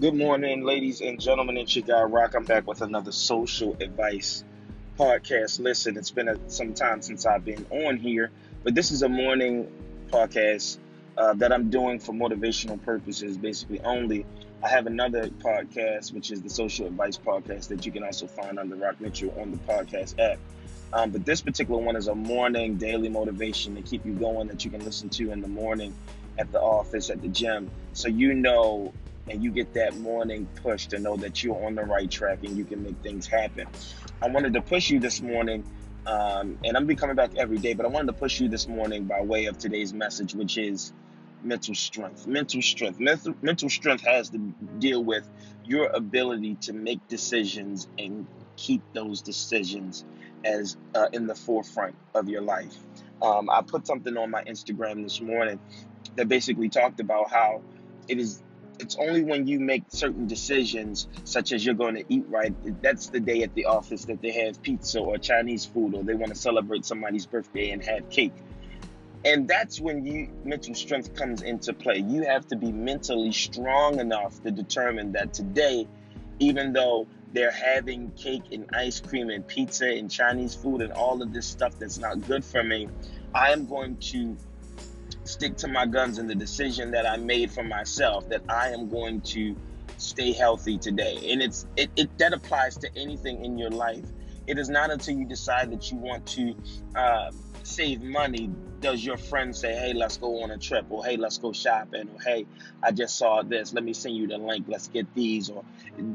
Good 0.00 0.14
morning, 0.16 0.64
ladies 0.64 1.00
and 1.00 1.20
gentlemen. 1.20 1.56
It's 1.56 1.76
your 1.76 1.84
guy 1.84 2.02
Rock. 2.02 2.34
I'm 2.34 2.44
back 2.44 2.66
with 2.66 2.82
another 2.82 3.12
social 3.12 3.76
advice 3.80 4.42
podcast. 4.98 5.60
Listen, 5.60 5.96
it's 5.96 6.10
been 6.10 6.26
a, 6.26 6.50
some 6.50 6.74
time 6.74 7.00
since 7.00 7.24
I've 7.24 7.44
been 7.44 7.64
on 7.70 7.98
here, 7.98 8.32
but 8.64 8.74
this 8.74 8.90
is 8.90 9.04
a 9.04 9.08
morning 9.08 9.68
podcast 10.08 10.78
uh, 11.16 11.34
that 11.34 11.52
I'm 11.52 11.70
doing 11.70 12.00
for 12.00 12.12
motivational 12.12 12.82
purposes, 12.82 13.36
basically 13.36 13.80
only. 13.82 14.26
I 14.64 14.68
have 14.68 14.88
another 14.88 15.28
podcast, 15.28 16.12
which 16.12 16.32
is 16.32 16.42
the 16.42 16.50
Social 16.50 16.88
Advice 16.88 17.16
Podcast, 17.16 17.68
that 17.68 17.86
you 17.86 17.92
can 17.92 18.02
also 18.02 18.26
find 18.26 18.58
under 18.58 18.74
Rock 18.74 19.00
Mitchell 19.00 19.32
on 19.38 19.52
the 19.52 19.58
podcast 19.58 20.18
app. 20.18 20.40
Um, 20.92 21.10
but 21.10 21.24
this 21.24 21.40
particular 21.40 21.80
one 21.80 21.94
is 21.94 22.08
a 22.08 22.16
morning 22.16 22.78
daily 22.78 23.08
motivation 23.08 23.76
to 23.76 23.82
keep 23.82 24.04
you 24.04 24.14
going 24.14 24.48
that 24.48 24.64
you 24.64 24.72
can 24.72 24.84
listen 24.84 25.08
to 25.10 25.30
in 25.30 25.40
the 25.40 25.48
morning 25.48 25.94
at 26.36 26.50
the 26.50 26.60
office, 26.60 27.10
at 27.10 27.22
the 27.22 27.28
gym. 27.28 27.70
So 27.92 28.08
you 28.08 28.34
know 28.34 28.92
and 29.28 29.42
you 29.42 29.50
get 29.50 29.74
that 29.74 29.96
morning 29.98 30.46
push 30.62 30.86
to 30.86 30.98
know 30.98 31.16
that 31.16 31.42
you're 31.42 31.64
on 31.64 31.74
the 31.74 31.84
right 31.84 32.10
track 32.10 32.40
and 32.44 32.56
you 32.56 32.64
can 32.64 32.82
make 32.82 32.96
things 33.02 33.26
happen. 33.26 33.66
I 34.22 34.28
wanted 34.28 34.54
to 34.54 34.60
push 34.60 34.90
you 34.90 35.00
this 35.00 35.20
morning, 35.22 35.64
um, 36.06 36.58
and 36.64 36.76
I'm 36.76 36.86
be 36.86 36.94
coming 36.94 37.16
back 37.16 37.36
every 37.36 37.58
day, 37.58 37.74
but 37.74 37.86
I 37.86 37.88
wanted 37.88 38.08
to 38.08 38.12
push 38.12 38.40
you 38.40 38.48
this 38.48 38.68
morning 38.68 39.04
by 39.04 39.22
way 39.22 39.46
of 39.46 39.58
today's 39.58 39.92
message, 39.92 40.34
which 40.34 40.58
is 40.58 40.92
mental 41.42 41.74
strength. 41.74 42.26
Mental 42.26 42.60
strength. 42.62 43.00
Mental, 43.00 43.34
mental 43.42 43.70
strength 43.70 44.04
has 44.04 44.30
to 44.30 44.38
deal 44.78 45.02
with 45.02 45.28
your 45.64 45.86
ability 45.86 46.56
to 46.62 46.72
make 46.72 47.06
decisions 47.08 47.88
and 47.98 48.26
keep 48.56 48.82
those 48.92 49.22
decisions 49.22 50.04
as 50.44 50.76
uh, 50.94 51.06
in 51.12 51.26
the 51.26 51.34
forefront 51.34 51.94
of 52.14 52.28
your 52.28 52.42
life. 52.42 52.76
Um, 53.22 53.48
I 53.48 53.62
put 53.62 53.86
something 53.86 54.16
on 54.16 54.30
my 54.30 54.44
Instagram 54.44 55.02
this 55.02 55.20
morning 55.20 55.58
that 56.16 56.28
basically 56.28 56.68
talked 56.68 57.00
about 57.00 57.30
how 57.30 57.62
it 58.08 58.18
is 58.18 58.42
it's 58.78 58.96
only 58.96 59.24
when 59.24 59.46
you 59.46 59.60
make 59.60 59.84
certain 59.88 60.26
decisions, 60.26 61.08
such 61.24 61.52
as 61.52 61.64
you're 61.64 61.74
going 61.74 61.96
to 61.96 62.04
eat 62.08 62.24
right, 62.28 62.54
that's 62.82 63.08
the 63.08 63.20
day 63.20 63.42
at 63.42 63.54
the 63.54 63.66
office 63.66 64.04
that 64.06 64.20
they 64.20 64.32
have 64.32 64.62
pizza 64.62 65.00
or 65.00 65.18
Chinese 65.18 65.64
food, 65.64 65.94
or 65.94 66.02
they 66.02 66.14
want 66.14 66.32
to 66.32 66.38
celebrate 66.38 66.84
somebody's 66.84 67.26
birthday 67.26 67.70
and 67.70 67.84
have 67.84 68.08
cake. 68.10 68.34
And 69.24 69.48
that's 69.48 69.80
when 69.80 70.04
you 70.04 70.28
mental 70.44 70.74
strength 70.74 71.14
comes 71.14 71.40
into 71.42 71.72
play. 71.72 71.98
You 71.98 72.24
have 72.24 72.46
to 72.48 72.56
be 72.56 72.70
mentally 72.70 73.32
strong 73.32 73.98
enough 73.98 74.42
to 74.42 74.50
determine 74.50 75.12
that 75.12 75.32
today, 75.32 75.88
even 76.38 76.72
though 76.72 77.06
they're 77.32 77.50
having 77.50 78.10
cake 78.12 78.44
and 78.52 78.68
ice 78.74 79.00
cream 79.00 79.30
and 79.30 79.46
pizza 79.46 79.88
and 79.88 80.10
Chinese 80.10 80.54
food 80.54 80.82
and 80.82 80.92
all 80.92 81.22
of 81.22 81.32
this 81.32 81.46
stuff 81.46 81.78
that's 81.78 81.98
not 81.98 82.26
good 82.26 82.44
for 82.44 82.62
me, 82.62 82.88
I 83.34 83.50
am 83.52 83.66
going 83.66 83.96
to 83.96 84.36
stick 85.44 85.56
to 85.58 85.68
my 85.68 85.84
guns 85.84 86.16
and 86.16 86.30
the 86.30 86.34
decision 86.34 86.90
that 86.92 87.06
I 87.06 87.18
made 87.18 87.52
for 87.52 87.62
myself 87.62 88.26
that 88.30 88.40
I 88.48 88.70
am 88.70 88.88
going 88.88 89.20
to 89.32 89.54
stay 89.98 90.32
healthy 90.32 90.78
today. 90.78 91.18
And 91.30 91.42
it's 91.42 91.66
it, 91.76 91.90
it 91.96 92.16
that 92.16 92.32
applies 92.32 92.78
to 92.78 92.88
anything 92.96 93.44
in 93.44 93.58
your 93.58 93.68
life. 93.68 94.06
It 94.46 94.58
is 94.58 94.70
not 94.70 94.90
until 94.90 95.14
you 95.14 95.26
decide 95.26 95.70
that 95.72 95.90
you 95.90 95.98
want 95.98 96.26
to 96.28 96.54
uh, 96.94 97.30
save 97.62 98.00
money 98.00 98.50
does 98.80 99.04
your 99.04 99.16
friend 99.18 99.54
say, 99.54 99.74
"Hey, 99.74 99.92
let's 99.92 100.16
go 100.16 100.42
on 100.42 100.50
a 100.50 100.58
trip," 100.58 100.86
or 100.88 101.04
"Hey, 101.04 101.16
let's 101.16 101.38
go 101.38 101.52
shopping," 101.52 102.08
or 102.08 102.20
"Hey, 102.20 102.46
I 102.82 102.92
just 102.92 103.16
saw 103.16 103.42
this. 103.42 103.74
Let 103.74 103.84
me 103.84 103.92
send 103.92 104.16
you 104.16 104.26
the 104.26 104.38
link. 104.38 104.66
Let's 104.68 104.88
get 104.88 105.06
these." 105.14 105.50
Or 105.50 105.62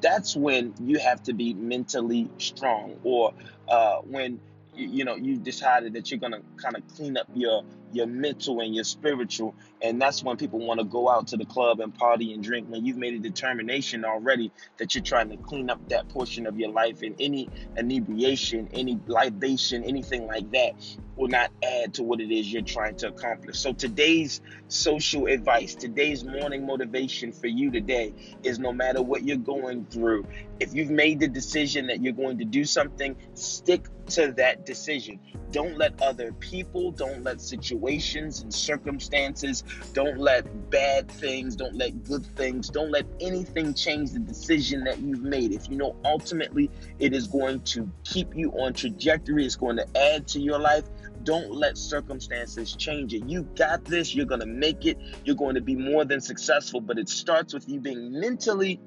that's 0.00 0.36
when 0.36 0.74
you 0.80 0.98
have 0.98 1.22
to 1.24 1.32
be 1.32 1.54
mentally 1.54 2.28
strong, 2.38 2.98
or 3.04 3.34
uh, 3.68 3.96
when 4.04 4.40
you, 4.74 4.88
you 4.88 5.04
know 5.04 5.16
you 5.16 5.36
decided 5.38 5.94
that 5.94 6.10
you're 6.10 6.20
gonna 6.20 6.40
kind 6.56 6.76
of 6.76 6.82
clean 6.96 7.16
up 7.16 7.26
your 7.34 7.62
your 7.92 8.06
mental 8.06 8.60
and 8.60 8.74
your 8.74 8.84
spiritual 8.84 9.54
and 9.82 10.00
that's 10.00 10.22
when 10.22 10.36
people 10.36 10.58
want 10.60 10.80
to 10.80 10.84
go 10.84 11.08
out 11.10 11.26
to 11.28 11.36
the 11.36 11.44
club 11.46 11.80
and 11.80 11.94
party 11.94 12.32
and 12.32 12.42
drink 12.42 12.68
when 12.68 12.84
you've 12.84 12.96
made 12.96 13.14
a 13.14 13.18
determination 13.18 14.04
already 14.04 14.52
that 14.78 14.94
you're 14.94 15.04
trying 15.04 15.28
to 15.30 15.36
clean 15.38 15.70
up 15.70 15.80
that 15.88 16.08
portion 16.08 16.46
of 16.46 16.58
your 16.58 16.70
life 16.70 17.02
and 17.02 17.16
any 17.20 17.50
inebriation 17.76 18.68
any 18.72 19.00
libation 19.06 19.84
anything 19.84 20.26
like 20.26 20.50
that 20.52 20.74
will 21.16 21.28
not 21.28 21.50
add 21.62 21.94
to 21.94 22.02
what 22.02 22.20
it 22.20 22.30
is 22.30 22.52
you're 22.52 22.62
trying 22.62 22.96
to 22.96 23.08
accomplish 23.08 23.58
so 23.58 23.72
today's 23.72 24.40
social 24.68 25.26
advice 25.26 25.74
today's 25.74 26.24
morning 26.24 26.66
motivation 26.66 27.32
for 27.32 27.46
you 27.46 27.70
today 27.70 28.12
is 28.42 28.58
no 28.58 28.72
matter 28.72 29.02
what 29.02 29.22
you're 29.22 29.36
going 29.36 29.84
through 29.86 30.26
if 30.60 30.74
you've 30.74 30.90
made 30.90 31.20
the 31.20 31.28
decision 31.28 31.86
that 31.86 32.02
you're 32.02 32.12
going 32.12 32.38
to 32.38 32.44
do 32.44 32.64
something 32.64 33.16
stick 33.34 33.86
to 34.06 34.32
that 34.32 34.66
decision. 34.66 35.18
Don't 35.50 35.76
let 35.76 36.00
other 36.02 36.32
people, 36.32 36.90
don't 36.92 37.22
let 37.22 37.40
situations 37.40 38.40
and 38.40 38.52
circumstances, 38.52 39.64
don't 39.92 40.18
let 40.18 40.70
bad 40.70 41.10
things, 41.10 41.56
don't 41.56 41.74
let 41.74 42.04
good 42.04 42.24
things, 42.24 42.68
don't 42.68 42.90
let 42.90 43.06
anything 43.20 43.74
change 43.74 44.12
the 44.12 44.18
decision 44.18 44.84
that 44.84 44.98
you've 44.98 45.22
made. 45.22 45.52
If 45.52 45.68
you 45.68 45.76
know 45.76 45.96
ultimately 46.04 46.70
it 46.98 47.12
is 47.12 47.26
going 47.26 47.60
to 47.62 47.90
keep 48.04 48.34
you 48.34 48.50
on 48.52 48.72
trajectory, 48.72 49.44
it's 49.44 49.56
going 49.56 49.76
to 49.76 49.86
add 49.96 50.26
to 50.28 50.40
your 50.40 50.58
life, 50.58 50.84
don't 51.24 51.52
let 51.52 51.78
circumstances 51.78 52.74
change 52.74 53.14
it. 53.14 53.24
You 53.26 53.42
got 53.56 53.84
this. 53.84 54.14
You're 54.14 54.26
going 54.26 54.40
to 54.40 54.46
make 54.46 54.84
it. 54.86 54.98
You're 55.24 55.36
going 55.36 55.54
to 55.54 55.60
be 55.60 55.76
more 55.76 56.04
than 56.04 56.20
successful. 56.20 56.80
But 56.80 56.98
it 56.98 57.08
starts 57.08 57.54
with 57.54 57.68
you 57.68 57.80
being 57.80 58.18
mentally 58.18 58.80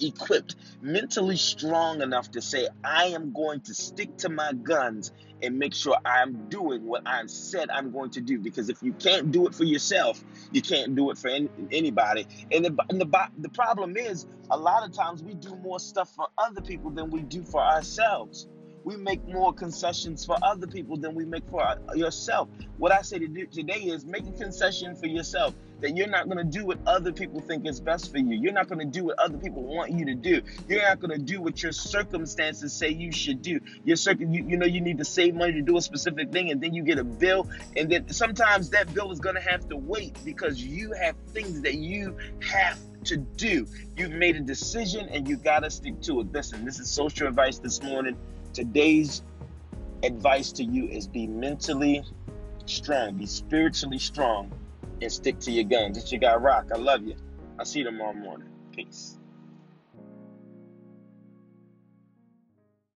equipped, 0.00 0.56
mentally 0.80 1.36
strong 1.36 2.02
enough 2.02 2.30
to 2.32 2.40
say, 2.40 2.68
I 2.84 3.06
am 3.06 3.32
going 3.32 3.60
to 3.62 3.74
stick 3.74 4.16
to 4.18 4.28
my 4.28 4.52
guns 4.52 5.12
and 5.42 5.58
make 5.58 5.74
sure 5.74 5.96
I'm 6.04 6.48
doing 6.48 6.86
what 6.86 7.02
I 7.06 7.26
said 7.26 7.70
I'm 7.70 7.92
going 7.92 8.10
to 8.10 8.20
do. 8.20 8.38
Because 8.38 8.68
if 8.68 8.82
you 8.82 8.92
can't 8.92 9.30
do 9.30 9.46
it 9.46 9.54
for 9.54 9.64
yourself, 9.64 10.22
you 10.52 10.62
can't 10.62 10.94
do 10.94 11.10
it 11.10 11.18
for 11.18 11.28
any, 11.28 11.48
anybody. 11.70 12.26
And, 12.52 12.64
the, 12.64 12.76
and 12.88 13.00
the, 13.00 13.28
the 13.38 13.48
problem 13.50 13.96
is, 13.96 14.26
a 14.50 14.56
lot 14.56 14.84
of 14.84 14.92
times 14.92 15.22
we 15.22 15.34
do 15.34 15.54
more 15.56 15.78
stuff 15.78 16.10
for 16.14 16.28
other 16.38 16.60
people 16.60 16.90
than 16.90 17.10
we 17.10 17.22
do 17.22 17.44
for 17.44 17.60
ourselves 17.60 18.48
we 18.88 18.96
make 18.96 19.22
more 19.28 19.52
concessions 19.52 20.24
for 20.24 20.38
other 20.42 20.66
people 20.66 20.96
than 20.96 21.14
we 21.14 21.26
make 21.26 21.46
for 21.50 21.76
yourself. 21.94 22.48
What 22.78 22.90
I 22.90 23.02
say 23.02 23.18
to 23.18 23.28
do 23.28 23.44
today 23.44 23.80
is 23.80 24.06
make 24.06 24.26
a 24.26 24.32
concession 24.32 24.96
for 24.96 25.06
yourself 25.06 25.54
that 25.80 25.94
you're 25.94 26.08
not 26.08 26.24
going 26.24 26.38
to 26.38 26.58
do 26.58 26.64
what 26.64 26.78
other 26.86 27.12
people 27.12 27.38
think 27.42 27.66
is 27.66 27.80
best 27.80 28.10
for 28.10 28.16
you. 28.16 28.34
You're 28.34 28.54
not 28.54 28.66
going 28.66 28.78
to 28.78 28.86
do 28.86 29.04
what 29.04 29.18
other 29.18 29.36
people 29.36 29.62
want 29.62 29.92
you 29.92 30.06
to 30.06 30.14
do. 30.14 30.40
You're 30.68 30.88
not 30.88 31.00
going 31.00 31.10
to 31.10 31.22
do 31.22 31.42
what 31.42 31.62
your 31.62 31.72
circumstances 31.72 32.72
say 32.72 32.88
you 32.88 33.12
should 33.12 33.42
do. 33.42 33.60
Your 33.84 33.96
circum, 33.96 34.32
you, 34.32 34.46
you 34.48 34.56
know, 34.56 34.64
you 34.64 34.80
need 34.80 34.96
to 34.98 35.04
save 35.04 35.34
money 35.34 35.52
to 35.52 35.62
do 35.62 35.76
a 35.76 35.82
specific 35.82 36.32
thing, 36.32 36.50
and 36.50 36.58
then 36.58 36.72
you 36.72 36.82
get 36.82 36.98
a 36.98 37.04
bill, 37.04 37.46
and 37.76 37.92
then 37.92 38.10
sometimes 38.10 38.70
that 38.70 38.94
bill 38.94 39.12
is 39.12 39.20
going 39.20 39.36
to 39.36 39.42
have 39.42 39.68
to 39.68 39.76
wait 39.76 40.16
because 40.24 40.62
you 40.62 40.92
have 40.92 41.14
things 41.34 41.60
that 41.60 41.74
you 41.74 42.16
have 42.40 42.78
to 43.04 43.18
do. 43.18 43.66
You've 43.98 44.12
made 44.12 44.36
a 44.36 44.40
decision, 44.40 45.10
and 45.10 45.28
you 45.28 45.36
got 45.36 45.60
to 45.60 45.70
stick 45.70 46.00
to 46.02 46.20
it. 46.20 46.32
Listen, 46.32 46.64
this 46.64 46.80
is 46.80 46.88
social 46.88 47.28
advice 47.28 47.58
this 47.58 47.82
morning. 47.82 48.16
Today's 48.52 49.22
advice 50.02 50.52
to 50.52 50.64
you 50.64 50.86
is 50.88 51.06
be 51.06 51.26
mentally 51.26 52.04
strong, 52.66 53.16
be 53.16 53.26
spiritually 53.26 53.98
strong, 53.98 54.52
and 55.00 55.12
stick 55.12 55.38
to 55.40 55.50
your 55.50 55.64
guns. 55.64 55.98
It's 55.98 56.10
your 56.10 56.20
guy 56.20 56.34
Rock. 56.36 56.68
I 56.74 56.78
love 56.78 57.02
you. 57.04 57.16
I'll 57.58 57.64
see 57.64 57.80
you 57.80 57.84
tomorrow 57.84 58.14
morning. 58.14 58.48
Peace. 58.72 59.18